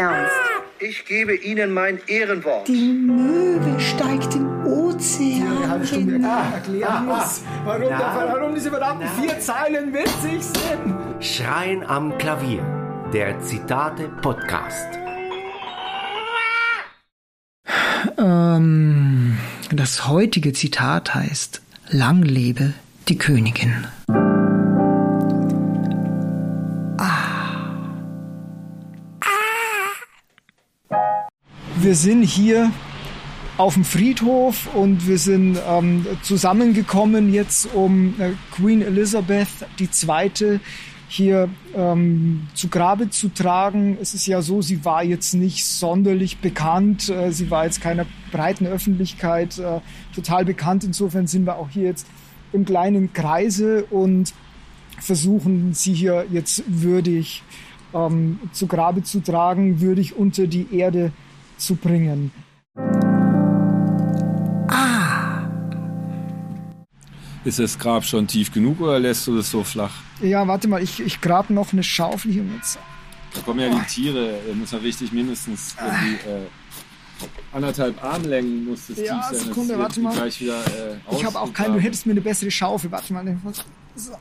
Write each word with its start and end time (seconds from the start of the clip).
ernst. 0.00 0.32
Ich 0.78 1.04
gebe 1.04 1.34
Ihnen 1.34 1.74
mein 1.74 2.00
Ehrenwort. 2.06 2.66
Die 2.66 2.92
Möwe 2.92 3.78
steigt 3.78 4.34
im 4.34 4.64
Ozean. 4.64 5.68
Halbe 5.68 5.86
Stunde 5.86 6.12
hinein. 6.14 6.52
erklären 6.54 7.06
muss, 7.06 7.42
warum, 7.64 7.82
der, 7.82 8.30
warum 8.32 8.54
diese 8.54 8.70
verdammten 8.70 9.08
vier 9.20 9.38
Zeilen 9.40 9.92
witzig 9.92 10.42
sind. 10.42 11.22
Schreien 11.22 11.84
am 11.84 12.16
Klavier. 12.16 12.62
Der 13.12 13.40
Zitate-Podcast. 13.40 14.88
Ähm, 18.16 19.36
das 19.70 20.08
heutige 20.08 20.54
Zitat 20.54 21.14
heißt: 21.14 21.60
Lang 21.90 22.22
lebe 22.22 22.72
die 23.08 23.18
Königin. 23.18 23.86
Wir 31.82 31.94
sind 31.94 32.24
hier 32.24 32.70
auf 33.56 33.72
dem 33.72 33.84
Friedhof 33.84 34.68
und 34.74 35.06
wir 35.06 35.16
sind 35.16 35.58
ähm, 35.66 36.04
zusammengekommen 36.20 37.32
jetzt, 37.32 37.74
um 37.74 38.20
äh, 38.20 38.32
Queen 38.50 38.82
Elizabeth 38.82 39.48
II. 39.78 40.60
hier 41.08 41.48
ähm, 41.74 42.48
zu 42.52 42.68
Grabe 42.68 43.08
zu 43.08 43.30
tragen. 43.30 43.96
Es 43.98 44.12
ist 44.12 44.26
ja 44.26 44.42
so, 44.42 44.60
sie 44.60 44.84
war 44.84 45.02
jetzt 45.02 45.32
nicht 45.32 45.64
sonderlich 45.64 46.38
bekannt, 46.40 47.08
äh, 47.08 47.32
sie 47.32 47.50
war 47.50 47.64
jetzt 47.64 47.80
keiner 47.80 48.04
breiten 48.30 48.66
Öffentlichkeit 48.66 49.58
äh, 49.58 49.80
total 50.14 50.44
bekannt. 50.44 50.84
Insofern 50.84 51.26
sind 51.26 51.46
wir 51.46 51.56
auch 51.56 51.70
hier 51.70 51.84
jetzt 51.84 52.06
im 52.52 52.66
kleinen 52.66 53.14
Kreise 53.14 53.84
und 53.84 54.34
versuchen 54.98 55.72
sie 55.72 55.94
hier 55.94 56.26
jetzt 56.30 56.62
würdig 56.66 57.42
ähm, 57.94 58.38
zu 58.52 58.66
Grabe 58.66 59.02
zu 59.02 59.20
tragen, 59.20 59.80
würdig 59.80 60.14
unter 60.14 60.46
die 60.46 60.66
Erde 60.76 61.10
zu 61.10 61.29
bringen. 61.76 62.32
Ist 67.44 67.58
das 67.58 67.78
Grab 67.78 68.04
schon 68.04 68.26
tief 68.26 68.52
genug 68.52 68.80
oder 68.80 68.98
lässt 68.98 69.26
du 69.26 69.36
das 69.36 69.50
so 69.50 69.64
flach? 69.64 69.94
Ja, 70.20 70.46
warte 70.46 70.68
mal, 70.68 70.82
ich, 70.82 71.00
ich 71.00 71.20
grab 71.22 71.48
noch 71.48 71.72
eine 71.72 71.82
Schaufel 71.82 72.32
hier 72.32 72.42
mit. 72.42 72.60
Da 73.34 73.40
kommen 73.42 73.60
ja 73.60 73.70
die 73.70 73.86
Tiere, 73.86 74.40
da 74.46 74.54
muss 74.54 74.72
man 74.72 74.82
richtig 74.82 75.12
mindestens 75.12 75.74
irgendwie, 75.80 76.28
äh, 76.28 76.46
anderthalb 77.52 78.02
Armlängen 78.04 78.64
muss 78.66 78.88
das 78.88 78.98
Ja, 78.98 79.20
tief 79.20 79.38
sein. 79.38 79.46
Sekunde, 79.48 79.78
warte 79.78 80.00
mal. 80.00 80.14
Wieder, 80.38 80.60
äh, 80.66 80.96
Ich 81.12 81.24
habe 81.24 81.38
auch 81.40 81.52
keine, 81.52 81.74
du 81.74 81.80
hättest 81.80 82.04
mir 82.06 82.12
eine 82.12 82.20
bessere 82.20 82.50
Schaufel. 82.50 82.90
Warte 82.90 83.12
mal. 83.12 83.36
So. 83.94 84.12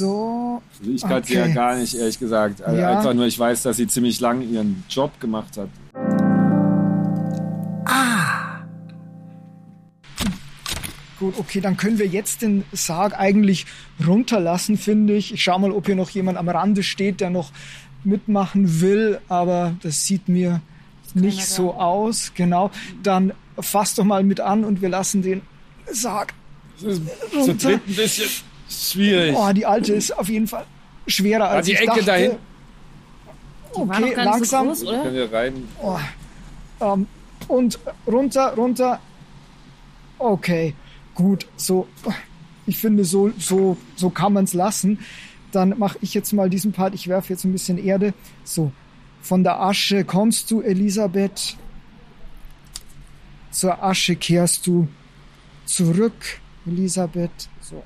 So. 0.00 0.62
Also 0.78 0.90
ich 0.90 1.02
kann 1.02 1.22
sie 1.24 1.34
ja 1.34 1.44
Okay. 1.44 1.52
gar 1.52 1.76
nicht, 1.76 1.94
ehrlich 1.94 2.18
gesagt. 2.18 2.62
Also 2.62 2.80
Ja. 2.80 2.96
Einfach 2.98 3.12
nur, 3.12 3.26
ich 3.26 3.38
weiß, 3.38 3.62
dass 3.64 3.76
sie 3.76 3.86
ziemlich 3.86 4.18
lang 4.20 4.40
ihren 4.40 4.82
Job 4.88 5.20
gemacht 5.20 5.58
hat. 5.58 5.68
Gut, 11.18 11.34
okay, 11.38 11.60
dann 11.60 11.76
können 11.76 11.98
wir 11.98 12.06
jetzt 12.06 12.40
den 12.40 12.64
Sarg 12.72 13.12
eigentlich 13.18 13.66
runterlassen, 14.06 14.78
finde 14.78 15.14
ich. 15.16 15.34
Ich 15.34 15.42
schau 15.42 15.58
mal, 15.58 15.70
ob 15.70 15.84
hier 15.84 15.96
noch 15.96 16.08
jemand 16.10 16.38
am 16.38 16.48
Rande 16.48 16.82
steht, 16.82 17.20
der 17.20 17.28
noch 17.28 17.52
mitmachen 18.04 18.80
will, 18.80 19.20
aber 19.28 19.74
das 19.82 20.04
sieht 20.06 20.30
mir 20.30 20.62
nicht 21.12 21.44
so 21.46 21.74
aus. 21.74 22.32
Genau. 22.34 22.70
Dann 23.02 23.34
fass 23.58 23.94
doch 23.96 24.04
mal 24.04 24.24
mit 24.24 24.40
an 24.40 24.64
und 24.64 24.80
wir 24.80 24.88
lassen 24.88 25.20
den 25.20 25.42
Sarg 25.92 26.32
Das 26.80 26.94
ist 26.94 27.02
zu 27.32 27.38
runter. 27.38 27.68
dritt 27.68 27.86
ein 27.86 27.94
bisschen 27.96 28.28
schwierig. 28.70 29.36
Oh, 29.36 29.52
die 29.52 29.66
alte 29.66 29.92
ist 29.94 30.16
auf 30.16 30.28
jeden 30.28 30.46
Fall 30.46 30.64
schwerer 31.06 31.48
als 31.48 31.66
die 31.66 31.72
ich 31.72 31.78
Ecke 31.80 31.86
dachte. 31.88 32.04
dahin. 32.04 32.30
Okay, 33.72 34.00
nicht 34.02 34.16
so 34.16 34.22
langsam. 34.22 34.66
groß, 34.68 34.84
oder? 34.84 35.02
Können 35.02 35.14
wir 35.14 35.32
rein. 35.32 35.68
Ähm, 36.80 37.06
und 37.48 37.78
runter, 38.06 38.54
runter. 38.54 39.00
Okay, 40.18 40.74
gut. 41.14 41.46
So, 41.56 41.88
ich 42.66 42.78
finde, 42.78 43.04
so, 43.04 43.30
so, 43.38 43.76
so 43.96 44.10
kann 44.10 44.32
man 44.32 44.44
es 44.44 44.54
lassen. 44.54 44.98
Dann 45.52 45.78
mache 45.78 45.98
ich 46.00 46.14
jetzt 46.14 46.32
mal 46.32 46.48
diesen 46.50 46.72
Part. 46.72 46.94
Ich 46.94 47.08
werfe 47.08 47.32
jetzt 47.32 47.44
ein 47.44 47.52
bisschen 47.52 47.78
Erde. 47.78 48.14
So, 48.44 48.72
von 49.22 49.42
der 49.42 49.60
Asche 49.60 50.04
kommst 50.04 50.50
du, 50.50 50.60
Elisabeth. 50.60 51.56
Zur 53.50 53.82
Asche 53.82 54.14
kehrst 54.14 54.66
du 54.66 54.88
zurück, 55.64 56.40
Elisabeth. 56.66 57.48
So. 57.60 57.82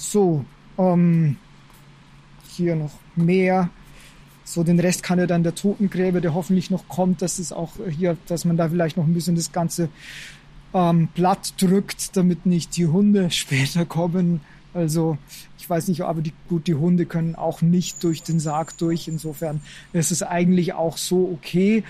So, 0.00 0.46
ähm, 0.78 1.36
hier 2.48 2.74
noch 2.74 2.92
mehr. 3.16 3.68
So, 4.44 4.64
den 4.64 4.80
Rest 4.80 5.02
kann 5.02 5.18
ja 5.18 5.26
dann 5.26 5.42
der 5.42 5.54
Totengräber, 5.54 6.22
der 6.22 6.32
hoffentlich 6.32 6.70
noch 6.70 6.88
kommt, 6.88 7.20
dass 7.20 7.38
es 7.38 7.52
auch 7.52 7.72
hier, 7.90 8.16
dass 8.26 8.46
man 8.46 8.56
da 8.56 8.70
vielleicht 8.70 8.96
noch 8.96 9.04
ein 9.04 9.12
bisschen 9.12 9.36
das 9.36 9.52
Ganze 9.52 9.90
ähm, 10.72 11.08
platt 11.14 11.52
drückt, 11.60 12.16
damit 12.16 12.46
nicht 12.46 12.78
die 12.78 12.86
Hunde 12.86 13.30
später 13.30 13.84
kommen. 13.84 14.40
Also, 14.72 15.18
ich 15.58 15.68
weiß 15.68 15.88
nicht, 15.88 16.00
aber 16.00 16.22
die, 16.22 16.32
gut, 16.48 16.66
die 16.66 16.74
Hunde 16.74 17.04
können 17.04 17.34
auch 17.34 17.60
nicht 17.60 18.02
durch 18.02 18.22
den 18.22 18.40
Sarg 18.40 18.78
durch. 18.78 19.06
Insofern 19.06 19.60
ist 19.92 20.12
es 20.12 20.22
eigentlich 20.22 20.72
auch 20.72 20.96
so 20.96 21.30
okay. 21.30 21.84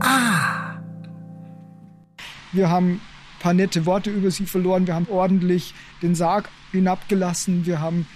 Ah! 0.00 0.80
Wir 2.50 2.68
haben 2.68 3.00
ein 3.38 3.42
paar 3.42 3.54
nette 3.54 3.86
Worte 3.86 4.10
über 4.10 4.30
sie 4.30 4.46
verloren. 4.46 4.86
Wir 4.86 4.94
haben 4.94 5.06
ordentlich 5.08 5.74
den 6.02 6.14
Sarg 6.14 6.48
hinabgelassen. 6.72 7.64
Wir 7.66 7.80
haben 7.80 8.06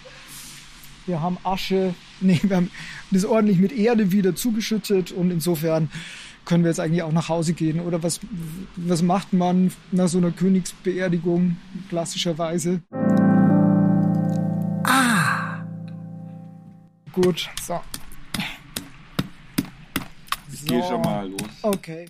wir 1.07 1.21
haben 1.21 1.39
Asche, 1.43 1.95
nee, 2.21 2.41
wir 2.43 2.57
haben 2.57 2.71
das 3.11 3.25
ordentlich 3.25 3.59
mit 3.59 3.73
Erde 3.73 4.13
wieder 4.13 4.35
zugeschüttet 4.35 5.13
und 5.13 5.31
insofern 5.31 5.91
können 6.45 6.65
wir 6.65 6.71
jetzt 6.71 6.81
eigentlich 6.81 7.03
auch 7.03 7.13
nach 7.13 7.29
Hause 7.29 7.53
gehen. 7.53 7.81
Oder 7.81 8.03
was, 8.03 8.21
was 8.77 9.03
macht 9.03 9.33
man 9.33 9.73
nach 9.93 10.09
so 10.09 10.19
einer 10.19 10.33
Königsbeerdigung 10.33 11.57
klassischerweise? 11.89 12.83
Ah! 14.85 15.65
Gut, 17.13 17.49
so. 17.63 17.81
Ich 20.53 20.65
gehe 20.65 20.83
schon 20.83 21.01
mal 21.01 21.29
los. 21.29 21.43
Okay. 21.63 22.07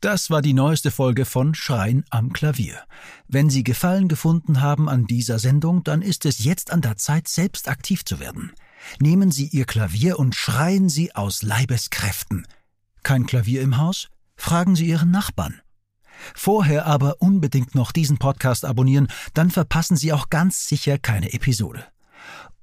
Das 0.00 0.30
war 0.30 0.42
die 0.42 0.54
neueste 0.54 0.92
Folge 0.92 1.24
von 1.24 1.56
Schreien 1.56 2.04
am 2.10 2.32
Klavier. 2.32 2.84
Wenn 3.26 3.50
Sie 3.50 3.64
Gefallen 3.64 4.06
gefunden 4.06 4.60
haben 4.60 4.88
an 4.88 5.06
dieser 5.06 5.40
Sendung, 5.40 5.82
dann 5.82 6.02
ist 6.02 6.24
es 6.24 6.44
jetzt 6.44 6.70
an 6.70 6.82
der 6.82 6.96
Zeit, 6.96 7.26
selbst 7.26 7.68
aktiv 7.68 8.04
zu 8.04 8.20
werden. 8.20 8.52
Nehmen 9.00 9.32
Sie 9.32 9.48
Ihr 9.48 9.64
Klavier 9.64 10.20
und 10.20 10.36
schreien 10.36 10.88
Sie 10.88 11.16
aus 11.16 11.42
Leibeskräften. 11.42 12.46
Kein 13.02 13.26
Klavier 13.26 13.60
im 13.60 13.76
Haus? 13.76 14.08
Fragen 14.36 14.76
Sie 14.76 14.86
Ihren 14.86 15.10
Nachbarn. 15.10 15.60
Vorher 16.34 16.86
aber 16.86 17.16
unbedingt 17.20 17.74
noch 17.74 17.90
diesen 17.90 18.18
Podcast 18.18 18.64
abonnieren, 18.64 19.08
dann 19.34 19.50
verpassen 19.50 19.96
Sie 19.96 20.12
auch 20.12 20.30
ganz 20.30 20.68
sicher 20.68 20.98
keine 20.98 21.32
Episode. 21.32 21.84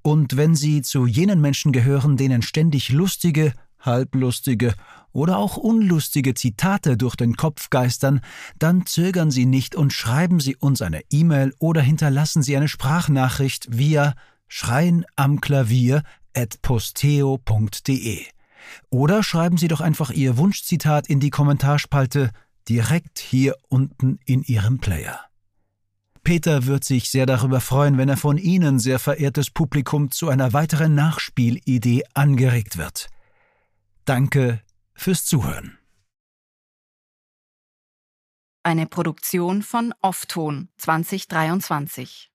Und 0.02 0.38
wenn 0.38 0.56
Sie 0.56 0.84
zu 0.84 1.06
jenen 1.06 1.42
Menschen 1.42 1.74
gehören, 1.74 2.16
denen 2.16 2.44
ständig 2.44 2.90
lustige, 2.90 3.54
halblustige 3.86 4.74
oder 5.12 5.38
auch 5.38 5.58
unlustige 5.58 6.34
Zitate 6.34 6.98
durch 6.98 7.16
den 7.16 7.38
Kopf 7.38 7.70
geistern, 7.70 8.22
dann 8.60 8.86
zögern 8.86 9.32
Sie 9.32 9.46
nicht 9.46 9.76
und 9.76 9.94
schreiben 9.94 10.40
Sie 10.40 10.56
uns 10.56 10.82
eine 10.82 11.02
E-Mail 11.10 11.54
oder 11.60 11.82
hinterlassen 11.82 12.44
Sie 12.44 12.58
eine 12.58 12.68
Sprachnachricht 12.68 13.68
via 13.70 14.14
schreien 14.48 15.06
am 15.16 15.42
Klavier 15.42 16.04
at 16.36 16.62
posteo.de. 16.62 18.26
Oder 18.90 19.24
schreiben 19.24 19.58
Sie 19.58 19.68
doch 19.68 19.82
einfach 19.82 20.12
Ihr 20.12 20.38
Wunschzitat 20.38 21.08
in 21.08 21.20
die 21.20 21.30
Kommentarspalte 21.30 22.32
direkt 22.68 23.20
hier 23.20 23.56
unten 23.70 24.20
in 24.26 24.44
Ihrem 24.44 24.80
Player. 24.80 25.20
Peter 26.24 26.66
wird 26.66 26.84
sich 26.84 27.10
sehr 27.10 27.28
darüber 27.28 27.62
freuen, 27.62 28.00
wenn 28.00 28.10
er 28.10 28.18
von 28.18 28.40
Ihnen, 28.40 28.80
sehr 28.80 28.98
verehrtes 28.98 29.52
Publikum, 29.52 30.10
zu 30.10 30.28
einer 30.28 30.54
weiteren 30.54 30.96
Nachspielidee 30.96 32.04
angeregt 32.16 32.78
wird. 32.78 33.08
Danke 34.06 34.62
fürs 34.94 35.26
Zuhören. 35.26 35.80
Eine 38.62 38.86
Produktion 38.86 39.64
von 39.64 39.96
Offton 40.02 40.70
2023. 40.78 42.32